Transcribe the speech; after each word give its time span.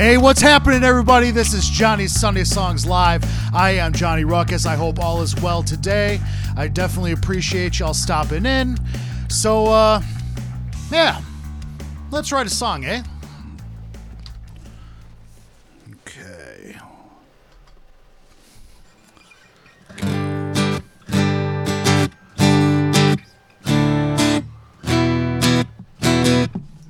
Hey, 0.00 0.16
what's 0.16 0.40
happening, 0.40 0.82
everybody? 0.82 1.30
This 1.30 1.52
is 1.52 1.68
Johnny's 1.68 2.18
Sunday 2.18 2.44
Songs 2.44 2.86
Live. 2.86 3.22
I 3.54 3.72
am 3.72 3.92
Johnny 3.92 4.24
Ruckus. 4.24 4.64
I 4.64 4.74
hope 4.74 4.98
all 4.98 5.20
is 5.20 5.38
well 5.42 5.62
today. 5.62 6.18
I 6.56 6.68
definitely 6.68 7.12
appreciate 7.12 7.78
y'all 7.78 7.92
stopping 7.92 8.46
in. 8.46 8.78
So, 9.28 9.66
uh, 9.66 10.00
yeah, 10.90 11.20
let's 12.10 12.32
write 12.32 12.46
a 12.46 12.48
song, 12.48 12.86
eh? 12.86 13.02
Okay. 16.06 16.78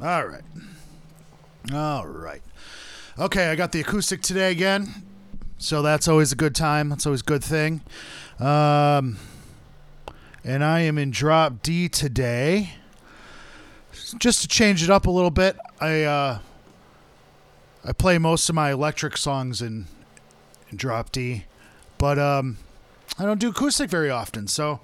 All 0.00 0.26
right. 0.26 0.44
All 1.72 2.06
right. 2.06 2.40
Okay, 3.20 3.50
I 3.50 3.54
got 3.54 3.72
the 3.72 3.80
acoustic 3.80 4.22
today 4.22 4.50
again. 4.50 4.88
So 5.58 5.82
that's 5.82 6.08
always 6.08 6.32
a 6.32 6.36
good 6.36 6.54
time. 6.54 6.88
That's 6.88 7.04
always 7.04 7.20
a 7.20 7.24
good 7.24 7.44
thing. 7.44 7.82
Um, 8.38 9.18
and 10.42 10.64
I 10.64 10.80
am 10.80 10.96
in 10.96 11.10
drop 11.10 11.60
D 11.62 11.90
today. 11.90 12.70
Just 14.18 14.40
to 14.40 14.48
change 14.48 14.82
it 14.82 14.88
up 14.88 15.04
a 15.04 15.10
little 15.10 15.30
bit, 15.30 15.58
I 15.82 16.04
uh, 16.04 16.38
I 17.84 17.92
play 17.92 18.16
most 18.16 18.48
of 18.48 18.54
my 18.54 18.72
electric 18.72 19.18
songs 19.18 19.60
in, 19.60 19.84
in 20.70 20.78
drop 20.78 21.12
D, 21.12 21.44
but 21.98 22.18
um, 22.18 22.56
I 23.18 23.24
don't 23.26 23.38
do 23.38 23.50
acoustic 23.50 23.90
very 23.90 24.08
often. 24.08 24.46
So 24.46 24.80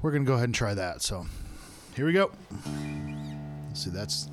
we're 0.00 0.12
gonna 0.12 0.22
go 0.22 0.34
ahead 0.34 0.44
and 0.44 0.54
try 0.54 0.74
that. 0.74 1.02
So 1.02 1.26
here 1.96 2.06
we 2.06 2.12
go. 2.12 2.30
Let's 3.66 3.82
see, 3.82 3.90
that's 3.90 4.28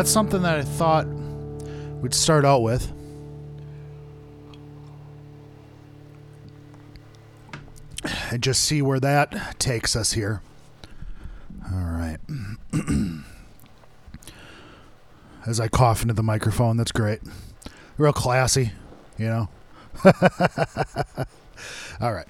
that's 0.00 0.10
something 0.10 0.40
that 0.40 0.56
I 0.56 0.62
thought 0.62 1.06
we'd 2.00 2.14
start 2.14 2.46
out 2.46 2.62
with. 2.62 2.90
And 8.30 8.42
just 8.42 8.64
see 8.64 8.80
where 8.80 8.98
that 8.98 9.58
takes 9.58 9.94
us 9.94 10.14
here. 10.14 10.40
All 11.70 11.80
right. 11.80 12.16
As 15.46 15.60
I 15.60 15.68
cough 15.68 16.00
into 16.00 16.14
the 16.14 16.22
microphone, 16.22 16.78
that's 16.78 16.92
great. 16.92 17.20
Real 17.98 18.14
classy, 18.14 18.72
you 19.18 19.26
know. 19.26 19.50
All 22.00 22.14
right. 22.14 22.26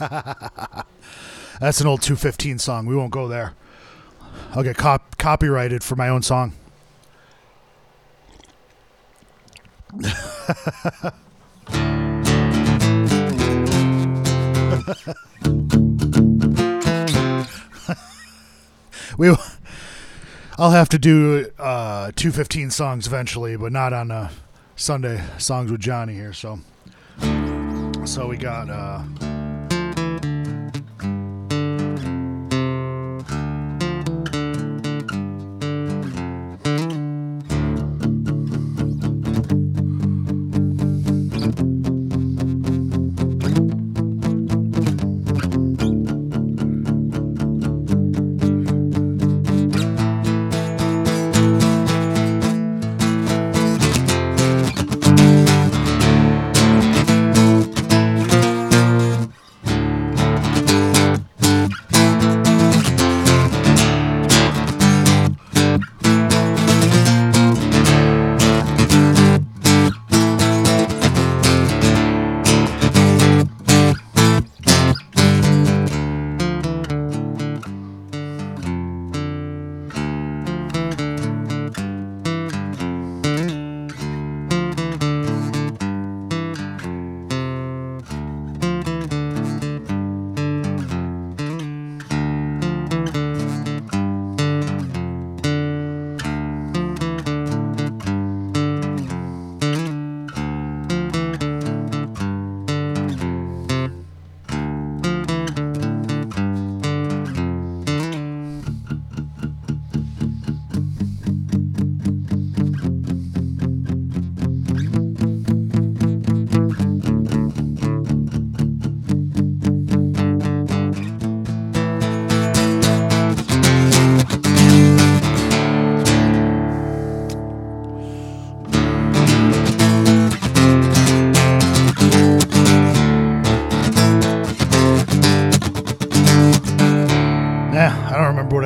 That's 1.60 1.80
an 1.80 1.86
old 1.86 2.00
215 2.00 2.58
song. 2.58 2.86
We 2.86 2.96
won't 2.96 3.10
go 3.10 3.28
there. 3.28 3.54
I'll 4.52 4.62
get 4.62 4.76
cop- 4.78 5.18
copyrighted 5.18 5.84
for 5.84 5.94
my 5.94 6.08
own 6.08 6.22
song. 6.22 6.54
we 19.18 19.34
I'll 20.56 20.70
have 20.70 20.88
to 20.90 20.98
do 20.98 21.50
uh 21.58 22.12
215 22.16 22.70
songs 22.70 23.06
eventually, 23.06 23.56
but 23.56 23.72
not 23.72 23.92
on 23.92 24.10
uh 24.10 24.30
Sunday 24.76 25.22
songs 25.36 25.70
with 25.70 25.80
Johnny 25.80 26.14
here, 26.14 26.32
so 26.32 26.60
so 28.06 28.28
we 28.28 28.38
got 28.38 28.70
uh 28.70 29.02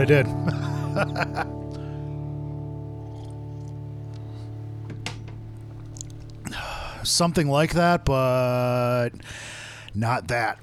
I 0.05 0.07
did. 0.07 0.27
Something 7.07 7.49
like 7.49 7.73
that, 7.73 8.05
but 8.05 9.11
not 9.95 10.29
that. 10.29 10.59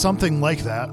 Something 0.00 0.40
like 0.40 0.60
that. 0.60 0.88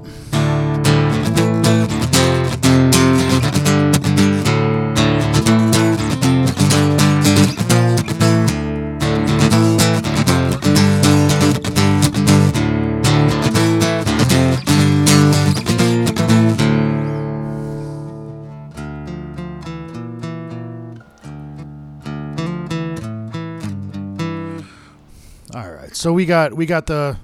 All 25.54 25.70
right. 25.72 25.96
So 25.96 26.12
we 26.12 26.26
got 26.26 26.52
we 26.52 26.66
got 26.66 26.86
the 26.86 27.16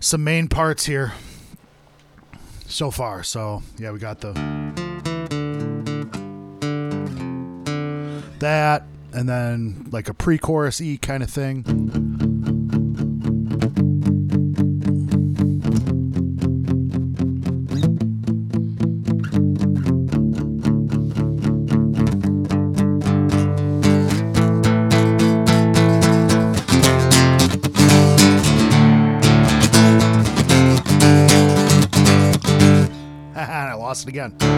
some 0.00 0.24
main 0.24 0.48
parts 0.48 0.86
here 0.86 1.12
so 2.66 2.90
far. 2.90 3.22
So 3.22 3.62
yeah, 3.78 3.90
we 3.92 3.98
got 3.98 4.20
the 4.20 4.32
that 8.38 8.84
and 9.12 9.28
then 9.28 9.86
like 9.90 10.08
a 10.08 10.14
pre-chorus 10.14 10.80
E 10.80 10.98
kind 10.98 11.22
of 11.22 11.30
thing. 11.30 12.25
Again. 34.26 34.56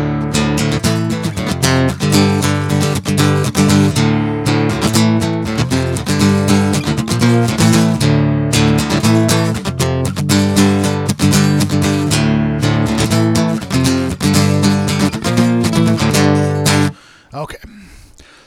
Okay. 17.35 17.59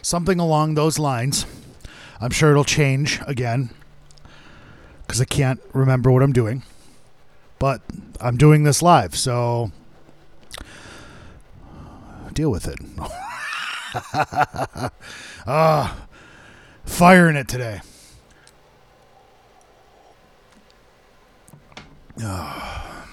Something 0.01 0.39
along 0.39 0.75
those 0.75 0.99
lines. 0.99 1.45
I'm 2.19 2.31
sure 2.31 2.51
it'll 2.51 2.63
change 2.63 3.19
again 3.25 3.71
because 5.05 5.21
I 5.21 5.25
can't 5.25 5.59
remember 5.73 6.11
what 6.11 6.23
I'm 6.23 6.33
doing. 6.33 6.63
But 7.59 7.81
I'm 8.19 8.37
doing 8.37 8.63
this 8.63 8.81
live, 8.81 9.15
so 9.15 9.71
deal 12.41 12.49
with 12.49 12.67
it. 12.67 12.79
Ah, 15.47 16.05
firing 16.85 17.35
it 17.35 17.47
today. 17.47 17.81
Ah. 22.21 23.07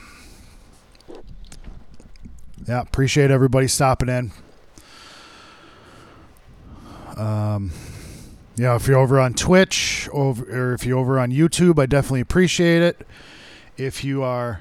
yeah, 2.66 2.82
appreciate 2.82 3.30
everybody 3.30 3.66
stopping 3.66 4.10
in. 4.10 4.30
Um, 7.16 7.70
yeah, 8.56 8.76
if 8.76 8.86
you're 8.86 8.98
over 8.98 9.18
on 9.18 9.32
Twitch 9.32 10.06
over, 10.12 10.44
or 10.44 10.74
if 10.74 10.84
you're 10.84 10.98
over 10.98 11.18
on 11.18 11.32
YouTube, 11.32 11.78
I 11.78 11.86
definitely 11.86 12.20
appreciate 12.20 12.82
it. 12.82 13.06
If 13.78 14.04
you 14.04 14.22
are 14.22 14.60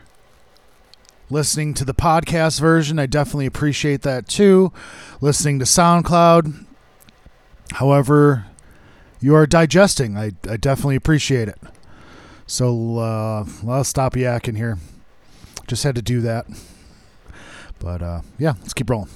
listening 1.30 1.74
to 1.76 1.86
the 1.86 1.94
podcast 1.94 2.60
version, 2.60 3.00
I 3.00 3.06
definitely 3.06 3.46
appreciate 3.46 4.02
that 4.04 4.28
too. 4.28 4.72
Listening 5.22 5.60
to 5.60 5.66
SoundCloud, 5.66 6.66
however, 7.74 8.46
you 9.20 9.36
are 9.36 9.48
digesting, 9.48 10.18
I, 10.18 10.32
I 10.50 10.58
definitely 10.58 10.96
appreciate 10.96 11.48
it. 11.48 11.60
So 12.46 13.00
uh, 13.00 13.46
I'll 13.68 13.84
stop 13.84 14.14
yakking 14.14 14.56
here. 14.56 14.78
Just 15.68 15.84
had 15.84 15.96
to 15.96 16.02
do 16.02 16.22
that. 16.22 16.46
But 17.80 18.02
uh, 18.02 18.22
yeah, 18.40 18.54
let's 18.62 18.74
keep 18.74 18.90
rolling. 18.90 19.10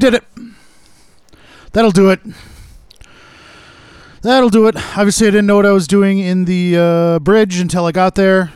Did 0.00 0.14
it. 0.14 0.24
That'll 1.72 1.92
do 1.92 2.10
it. 2.10 2.20
That'll 4.22 4.50
do 4.50 4.66
it. 4.66 4.76
Obviously, 4.98 5.28
I 5.28 5.30
didn't 5.30 5.46
know 5.46 5.56
what 5.56 5.66
I 5.66 5.72
was 5.72 5.86
doing 5.86 6.18
in 6.18 6.44
the 6.44 6.76
uh, 6.76 7.18
bridge 7.20 7.60
until 7.60 7.86
I 7.86 7.92
got 7.92 8.16
there, 8.16 8.52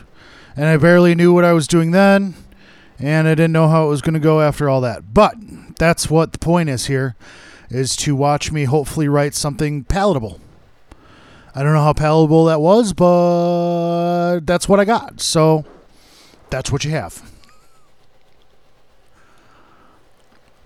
and 0.55 0.65
I 0.65 0.77
barely 0.77 1.15
knew 1.15 1.33
what 1.33 1.45
I 1.45 1.53
was 1.53 1.67
doing 1.67 1.91
then, 1.91 2.35
and 2.99 3.27
I 3.27 3.31
didn't 3.31 3.53
know 3.53 3.67
how 3.67 3.85
it 3.85 3.89
was 3.89 4.01
going 4.01 4.13
to 4.15 4.19
go 4.19 4.41
after 4.41 4.69
all 4.69 4.81
that. 4.81 5.13
But 5.13 5.35
that's 5.77 6.09
what 6.09 6.33
the 6.33 6.39
point 6.39 6.69
is 6.69 6.87
here, 6.87 7.15
is 7.69 7.95
to 7.97 8.15
watch 8.15 8.51
me 8.51 8.65
hopefully 8.65 9.07
write 9.07 9.33
something 9.33 9.85
palatable. 9.85 10.39
I 11.55 11.63
don't 11.63 11.73
know 11.73 11.83
how 11.83 11.93
palatable 11.93 12.45
that 12.45 12.59
was, 12.59 12.93
but 12.93 14.41
that's 14.41 14.67
what 14.67 14.79
I 14.79 14.85
got. 14.85 15.21
So 15.21 15.63
that's 16.49 16.71
what 16.71 16.83
you 16.83 16.91
have. 16.91 17.31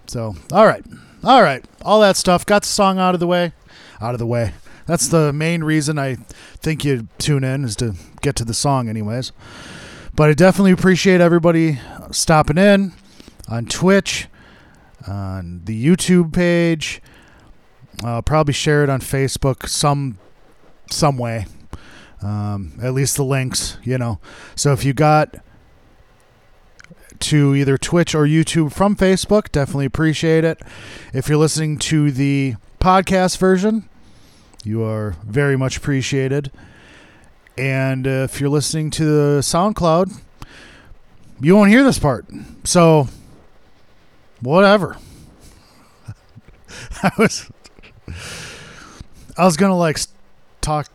So, 0.10 0.36
all 0.52 0.66
right. 0.66 0.84
All 1.24 1.44
right. 1.44 1.64
All 1.84 2.02
that 2.02 2.18
stuff. 2.18 2.44
Got 2.44 2.64
the 2.64 2.68
song 2.68 2.98
out 2.98 3.14
of 3.14 3.20
the 3.20 3.28
way. 3.28 3.54
Out 4.02 4.16
of 4.16 4.20
the 4.20 4.26
way. 4.26 4.54
That's 4.88 5.08
the 5.08 5.32
main 5.32 5.64
reason 5.64 6.00
I 6.00 6.16
think 6.58 6.84
you 6.84 7.08
tune 7.20 7.44
in 7.44 7.64
is 7.64 7.76
to 7.76 7.94
get 8.24 8.36
to 8.38 8.44
the 8.44 8.56
song, 8.56 8.90
anyways. 8.90 9.32
But 10.16 10.32
I 10.32 10.34
definitely 10.34 10.72
appreciate 10.72 11.22
everybody 11.22 11.80
stopping 12.10 12.58
in 12.58 12.94
on 13.48 13.68
Twitch, 13.68 14.28
on 15.08 15.62
the 15.66 15.86
YouTube 15.86 16.34
page. 16.34 17.04
I'll 18.04 18.24
probably 18.24 18.54
share 18.54 18.84
it 18.84 18.90
on 18.90 19.02
Facebook 19.02 19.70
some 19.70 20.18
some 20.90 21.20
way. 21.20 21.46
Um, 22.24 22.74
at 22.82 22.96
least 22.96 23.16
the 23.16 23.24
links, 23.24 23.78
you 23.84 24.00
know. 24.00 24.20
So 24.56 24.74
if 24.74 24.84
you 24.84 24.94
got 24.94 25.36
to 27.22 27.56
either 27.56 27.78
Twitch 27.78 28.16
or 28.16 28.26
YouTube 28.26 28.74
from 28.74 28.96
Facebook, 28.96 29.52
definitely 29.52 29.86
appreciate 29.86 30.44
it. 30.44 30.62
If 31.14 31.30
you're 31.30 31.38
listening 31.38 31.78
to 31.80 32.12
the 32.12 32.56
podcast 32.80 33.38
version, 33.38 33.90
you 34.64 34.84
are 34.84 35.16
very 35.24 35.58
much 35.58 35.78
appreciated. 35.78 36.52
And 37.58 38.08
uh, 38.08 38.28
if 38.30 38.40
you're 38.40 38.50
listening 38.50 38.90
to 38.92 39.06
the 39.06 39.40
SoundCloud, 39.42 40.22
you 41.42 41.56
won't 41.56 41.70
hear 41.70 41.84
this 41.84 42.00
part. 42.00 42.26
So, 42.64 43.08
whatever. 44.42 44.98
I 47.04 47.12
was, 47.18 47.50
I 49.38 49.46
was 49.46 49.58
gonna 49.58 49.78
like 49.78 50.00
talk 50.62 50.88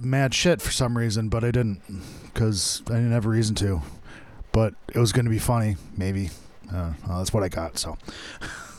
mad 0.00 0.34
shit 0.34 0.60
for 0.60 0.70
some 0.70 0.96
reason, 0.96 1.28
but 1.28 1.44
I 1.44 1.50
didn't 1.50 1.80
because 2.24 2.82
I 2.86 2.94
didn't 2.94 3.12
have 3.12 3.26
a 3.26 3.30
reason 3.30 3.54
to. 3.56 3.82
But 4.58 4.74
it 4.92 4.98
was 4.98 5.12
gonna 5.12 5.30
be 5.30 5.38
funny, 5.38 5.76
maybe. 5.96 6.30
Uh, 6.68 6.92
well, 7.06 7.18
that's 7.18 7.32
what 7.32 7.44
I 7.44 7.48
got. 7.48 7.78
So, 7.78 7.96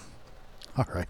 all 0.78 0.86
right. 0.94 1.08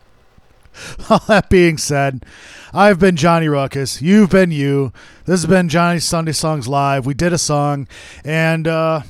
All 1.10 1.24
that 1.28 1.50
being 1.50 1.80
said, 1.80 2.24
I've 2.72 3.00
been 3.00 3.16
Johnny 3.16 3.48
Ruckus. 3.48 4.00
You've 4.00 4.30
been 4.30 4.52
you. 4.52 4.94
This 5.26 5.42
has 5.42 5.48
been 5.48 5.70
Johnny's 5.70 6.06
Sunday 6.06 6.34
Songs 6.34 6.68
Live. 6.68 7.08
We 7.08 7.16
did 7.16 7.34
a 7.34 7.40
song, 7.40 7.88
and 8.24 8.68
uh, 8.68 9.02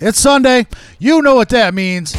it's 0.00 0.18
Sunday. 0.18 0.66
You 0.98 1.20
know 1.20 1.34
what 1.34 1.50
that 1.50 1.74
means. 1.74 2.16